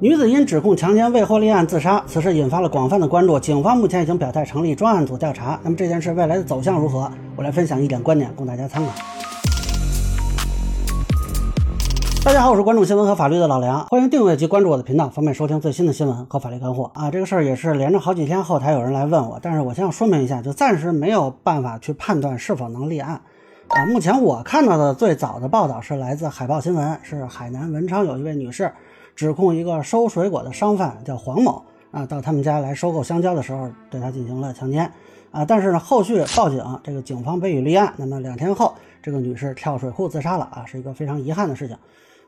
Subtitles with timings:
[0.00, 3.36] 女子因指控强奸未获立案自杀，此事引发了广泛的关注。
[3.40, 5.58] 警方目前已经表态成立专案组调查。
[5.64, 7.10] 那么这件事未来的走向如何？
[7.34, 8.92] 我来分享一点观点，供大家参考。
[12.24, 17.10] 大家好，我是关注新闻和法律的老梁，欢迎订阅及关注我的频道，方便收听最新的新闻和法律干货啊。
[17.10, 23.20] 这个事儿也是连着好几天后台有人来问我，但是我先要说明一下，就暂时没有办法去判断是否能立案
[23.66, 23.84] 啊。
[23.86, 28.70] 目前我看到的最早的报道是来自海报新闻，是海南文昌有一位女士。
[29.18, 31.60] 指控一个收水果的商贩叫黄某
[31.90, 34.88] 啊，到他们家来收购香蕉的时候，对他进行了强奸
[35.32, 35.44] 啊。
[35.44, 37.92] 但是呢，后续报警，这个警方被予立案。
[37.96, 41.76] 那么两天后，这个女士跳水库自杀了啊，是一个非常遗憾的事情。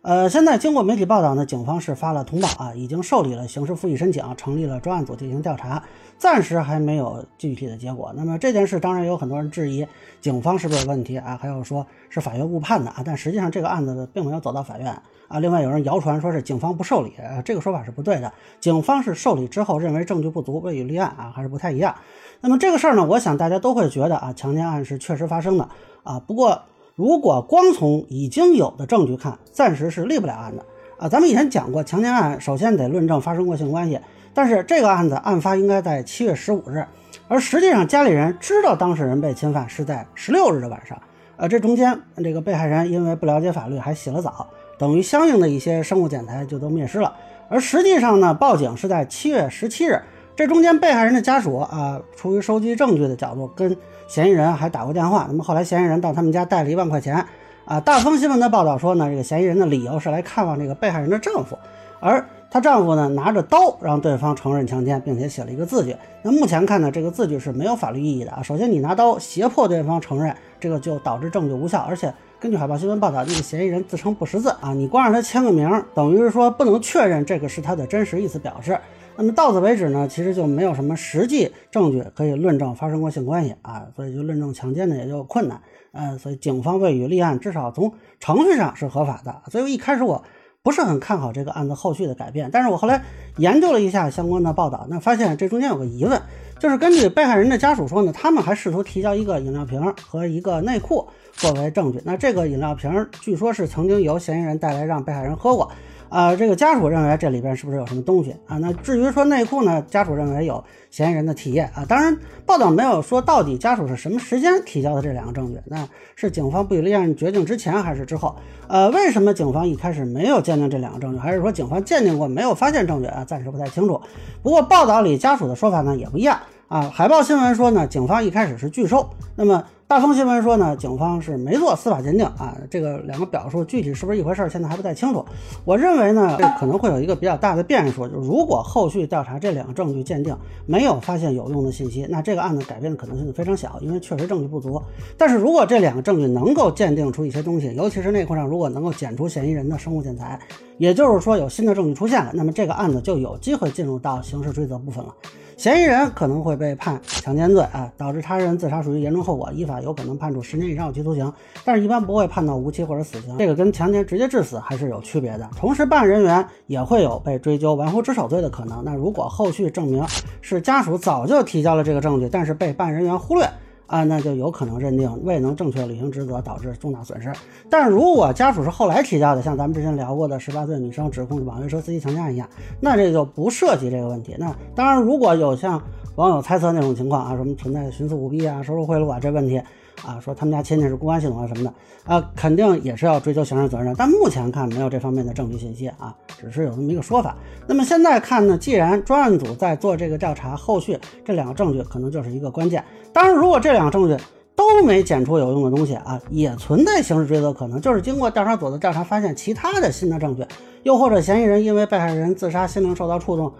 [0.02, 5.82] 呃，现在经过媒体报道呢，警方是发了通报啊，已经受理了刑事复议申请，成立了专案组进行调查，
[6.16, 8.10] 暂时还没有具体的结果。
[8.16, 9.86] 那么这件事当然有很多人质疑
[10.18, 14.91] 警方是不是有问题啊，还有说是法院误判的啊，但实际上这个案子并没有走到法院
[15.28, 15.38] 啊。
[15.38, 17.12] 另外有人谣传说是警方不受理，
[17.44, 21.94] 这个说法是不对的，警方是受理之后认为证据不足未予立案啊，还是不太一样。
[22.41, 25.69] 那么这个事儿呢，我想大家都会觉得啊，强奸案是确实发生的
[26.05, 26.62] 啊，不过。
[27.01, 30.62] 如果光从已经有的证据看，暂时是立不了案的
[30.98, 31.09] 啊。
[31.09, 33.98] 咱们以前讲过，强奸案首先得论证发生过性关系，
[34.34, 36.84] 但是这个案子案发应该在七月十五日，
[37.27, 41.01] 而实际上家里人知道当事人被侵犯是在十六日的晚上，
[41.39, 44.47] 呃，这中间这个被害人因为不了解法律还洗了澡，
[44.78, 47.15] 等于相应的一些生物检材就都灭失了。
[47.48, 50.03] 而实际上呢，报警是在七月十七日，
[50.41, 53.77] 这中间被害人的家属啊，出于收集证据的角度跟。
[54.08, 57.22] 嫌疑人还打过电话，那么后来嫌疑人到他们家带了一万块钱，
[57.66, 61.56] 啊，大风新闻的报道说呢，这个嫌疑人的理由是来看望这个被害人的丈夫，
[62.00, 65.94] 而她丈夫呢拿着刀让对方承认强奸，并且写了一个字据。
[66.22, 68.42] 那目前看呢，这个字据是没有法律意义的啊。
[68.42, 78.77] 首先你拿刀胁迫对方承认，这个就导致证据无效，而且根据海报新闻报道，这个嫌疑人自称不识字啊，你光让他签个名，等于是说不能确认这个是他的真实意思表示。
[79.20, 85.60] 那么到此为止呢，其实就没有什么实际证据可以论证发生过性关系啊，所以就论证强奸呢也就困难。
[85.92, 89.42] 嗯，所以警方未予立案，至少从程序上是合法的。
[89.50, 90.25] 所以一开始我
[90.62, 93.03] 不是很看好这个案子后续的改变，但是我后来
[93.36, 96.19] 研究了一下相关的报道，那发现这中间有个疑问，
[96.59, 102.00] 就是根据被害人的家属说呢，他们还试图提交一个饮料瓶和一个内裤作为证据。
[102.06, 105.70] 那这个饮料瓶据说是曾经由嫌疑人带来让被害人喝过。
[106.10, 108.59] 啊，这个家属认为这里边是不是有什么东西啊？
[108.59, 111.84] 那至于说内裤呢，家属认为有嫌疑人的体液啊。
[111.88, 118.34] 当然，报道没有说到底家属是什么时间提交的这两个证据，那是警方不予立案决定之前还是之后？
[118.66, 123.25] 呃，为什么警方一开始没有鉴定这两个证据，还是说警方鉴定过没有发现证据啊？
[123.25, 124.00] 暂时不太清楚。
[124.42, 126.91] 不过报道里家属的说法呢也不一样啊。
[126.92, 129.65] 海报新闻说呢，警方一开始是拒收，那么。
[129.91, 135.27] 大风新闻说呢，警方是没做司法鉴定啊，这个两个表述具体是不是一回事，现在还不太清楚。
[135.65, 140.33] 我认为呢，这可能会有一个比较大的变数，就是如果后续调查这两个证据鉴定
[140.65, 144.81] 没有发现有用的信息，那这个案子改变的可能性非常小，因为确实证据不足。
[145.19, 150.39] 但是如果这两个证据能够鉴定出一些东西，尤其是内裤上如果能够检出嫌疑人的生物检材，
[150.78, 155.12] 也就是说有新的证据出现了，那么这个案子就有机会进入到刑事追责部分了。
[155.60, 161.31] 嫌疑人可能会被判强奸罪啊，导致他人自杀属于严重后果，依法有可能判处十年以上有期徒刑，
[161.66, 165.47] 但是一般不会判到无期或者死刑，这个跟强奸直接致死还是有区别的。
[165.54, 168.82] 同时，办案人员也会有被追究玩忽职守罪的可能。
[168.82, 170.03] 那如果后续证明
[170.41, 173.47] 是家属早就提交了这个证据，但是被办案人员忽略。
[173.91, 177.33] 啊，那就有可能认定未能正确履行职责导致重大损失。
[177.69, 182.49] 但是如果家属是后来提交的，像咱们之前聊过的十八岁女生指控网约车司机强奸案一样，
[182.81, 184.37] 那这就不涉及这个问题。
[184.39, 185.83] 那当然，如果有像
[186.15, 189.61] 网友猜测那种情况啊，什么存在徇私舞弊啊、收受贿赂啊这问题。
[190.05, 191.75] 啊，说他们家亲戚是公安系统啊什么的，
[192.12, 193.94] 啊，肯定也是要追究刑事责任。
[193.97, 197.37] 但目前看没有这方面的证据信息啊，只是有这么一个说法。
[197.66, 202.84] 那么现在看呢，既然专案组在做这个调查，后续这两个证据可能就是一个关键。
[203.12, 204.16] 当然，如果这两个证据
[204.55, 210.44] 都没检出有用的东西啊，也存在刑事追责可能，就是经过调查组的调查发现其他的新的证据，
[210.83, 213.53] 又或者嫌疑人因为被害人自杀心灵受到触动。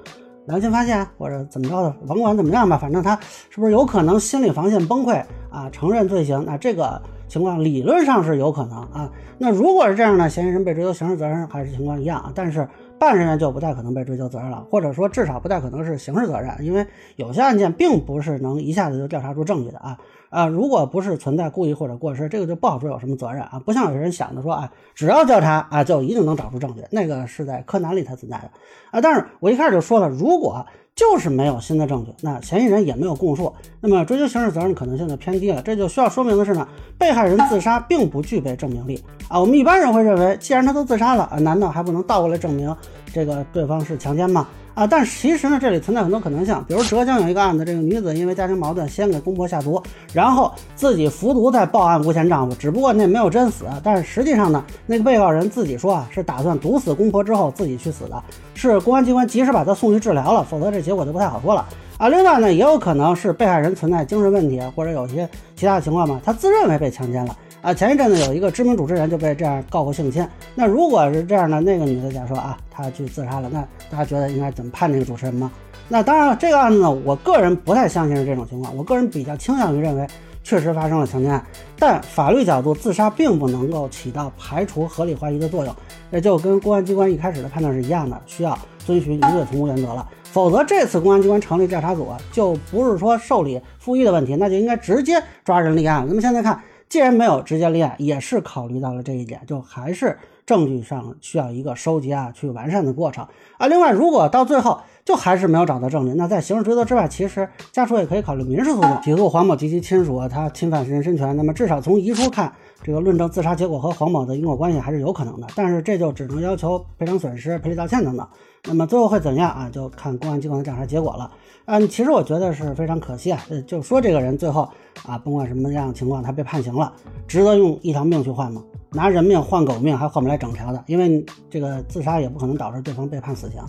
[0.47, 3.19] 良心发现，或者怎么着的，甭管怎么样吧，反正他
[3.51, 5.69] 是不是有可能心理防线崩溃啊？
[5.71, 9.11] 承认罪行，那这个情况理论上是有可能啊。
[9.39, 10.29] 那如果是这样呢？
[10.29, 12.33] 嫌疑人被追究刑事责任还是情况一样啊？
[12.35, 12.69] 但是
[13.01, 16.87] 办人员就不太可能被追究责任了，或者说至少不太可能是刑事责任，因为
[17.17, 19.99] 有些案件并不是能一下子就调查出证据的啊。
[20.29, 23.61] 啊，如果不是存在故意或者过失，这个就不好说有什么责任啊。
[23.65, 28.51] 不像有些人想的说啊，只要调查啊，就一定能找出证据，那个是在柯南里才存在的
[28.91, 29.01] 啊。
[29.01, 35.63] 但是我一开始就说了，如果就是没有新的证据，那嫌疑人也没有供述，那么追究刑事责任可能性就偏低了。
[35.63, 39.41] 这就需要说明的是呢，被害人自杀并不具备证明力啊。
[39.41, 42.75] 我们一般人会认为，既然他都自杀了，难道还不能倒过来证明
[43.13, 44.47] 这个对方是强奸吗？
[44.75, 49.83] 啊，但是其实呢，这里存在很多可能性，比如浙江有一个案子，这个女子因为家庭矛盾，先给公婆下毒，
[50.13, 58.23] 然后自己服毒再报案诬陷丈夫，只不过那没有真死，但是实际上呢，那个被告人自己说啊，是打算毒死公婆之后自己去死的，
[58.55, 61.67] 是公安机关及时把他送去治疗了，否则这结果就不太好说了
[61.99, 62.09] 啊。
[62.09, 67.37] 另外呢，也有可能是被害人存在精神问题或者有些其他的情况嘛，他自认为被强奸了。
[67.63, 70.27] 啊，前一阵子有一个知名主持人就被这样告过性侵。
[70.55, 73.61] 那如果是这样的，那个女的假说啊，她去自杀了，那
[73.91, 75.53] 大家觉得应该怎么判那个主持人吗？
[75.87, 78.75] 那当然了，这个案子呢，我个人不太相信是这种情况。
[78.75, 80.07] 我个人比较倾向于认为，
[80.43, 81.45] 确实发生了强奸案。
[81.79, 85.77] 但法律角度，自杀并不能够起到排除合理怀疑的作用。
[86.09, 90.09] 那就跟公安机关一开始的判断是一样的，需要遵循一罪从无原则了。
[90.23, 96.07] 否则，这次公安机关成立调查组，就不是说受理复议的问题，那就应该直接抓人立案。
[96.09, 96.59] 那么现在看。
[96.91, 103.29] 既然没有直接立案，也是考虑到了这一点，就还是证据上需要一个收集啊，去完善的过程
[103.59, 103.69] 啊。
[103.69, 104.81] 另外，如果到最后
[105.11, 111.37] 就还是没有找到证据，那在刑事追责之外，其实家属也可以考虑民事诉讼，起诉黄某及其亲属，他侵犯人身权。
[111.37, 115.49] 那么至少从遗书看，这个论证自杀结果和黄某的因果关系还是有可能的。
[115.57, 118.25] 但是这就只能要求赔偿损失、赔礼道歉等等。
[118.69, 119.69] 那么最后会怎样啊？
[119.69, 121.29] 就看公安机关的调查结果了。
[121.65, 123.45] 嗯，其实我觉得是非常可惜啊。
[123.67, 124.69] 就说这个人最后
[125.05, 126.93] 啊，甭管什么样情况，他被判刑了，
[127.27, 128.63] 值得用一条命去换吗？
[128.93, 133.61] 拿人命换狗命还换不来整条的，因为这个自杀也不可能导致对方被判死刑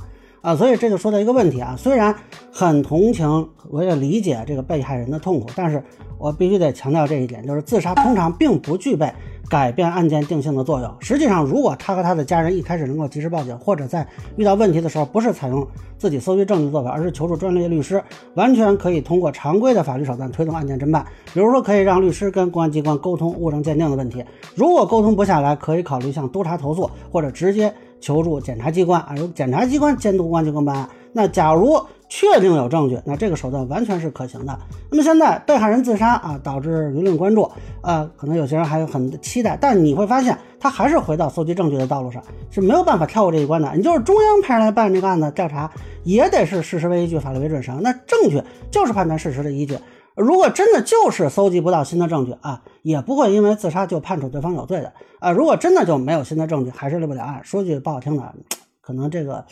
[0.42, 0.56] 啊。
[0.56, 2.16] 所以这就说到一个问题啊，虽然
[2.52, 5.84] 很同情，我也理解这个被害人的痛苦，但是
[6.18, 9.12] 我必须得强调这一点，就是自杀通常并不具备。
[9.50, 10.90] 改变案件定性的作用。
[11.02, 14.08] 实际上，如果他和他的家人一开始能够及时报警，或者在
[14.38, 15.68] 遇到问题的时候不是采用
[15.98, 18.02] 自己搜集证据做法，而是求助专业律师，
[18.36, 21.06] 完全可以通过常规的法律手段推动案件侦办。
[21.34, 24.24] 比如说，可以让律师跟公安机关沟通物证鉴定的问题。
[24.56, 30.90] 如果沟通不下来，可以考虑向督察投诉，或者直接求助检察机关啊，由检察机关监督公安机关办案。
[31.14, 34.58] 那假如确定有证据，那这个手段完全是可行的。
[34.90, 37.50] 那么现在被害人自杀啊，导致舆论关注，
[37.82, 43.72] 呃，可能有些人还有很期待，但你会发现他还是回到搜集证据的道路上，是没有办法跳过这一关的。
[43.76, 45.70] 你就是中央派人来办这个案子调查，
[46.04, 47.82] 也得是事实为依据，法律为准绳。
[47.84, 49.78] 那证据就是判断事实的依据。
[50.16, 55.32] 如果真的就是搜集不到新的证据啊，也不会因为自杀就判处对方有罪的啊。
[55.32, 57.42] 如果真的就没有新的证据，还是立不了案。
[57.44, 58.34] 说句不好听的，
[58.82, 59.46] 可能这个。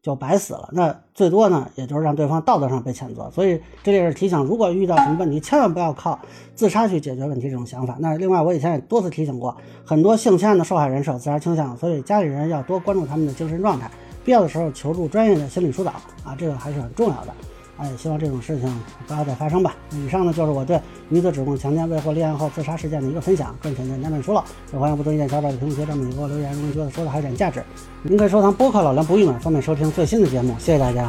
[0.00, 3.28] 就白死了，那最多呢，也就是让对方道德上被谴责。
[3.30, 6.18] 所以这里是提醒，如果遇到什么问题，千万不要靠
[6.54, 7.96] 自杀去解决问题这种想法。
[7.98, 9.54] 那另外，我以前也多次提醒过，
[9.84, 13.90] 很多性侵案的受害人是有自杀倾向，所以家里人要多关注他们的精神状态，
[14.24, 15.90] 必要的时候求助专业的心理疏导
[16.24, 17.34] 啊，这个还是很重要的。
[17.78, 18.68] 哎，希望这种事情
[19.06, 19.74] 不要再发生吧。
[19.92, 23.54] 以上呢就是我对女子指控强奸未获立案后自杀事件的一个分享。
[23.62, 27.62] 更请简单说了，也欢迎不同意见小伙伴在评论区上面给我留言，如果觉得说的还有点价值，
[28.02, 30.54] 您可以收藏播客老梁不郁闷，方便收听最新的节目。
[30.58, 31.08] 谢谢大家。